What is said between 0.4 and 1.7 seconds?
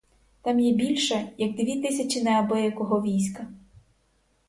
Там є більше, як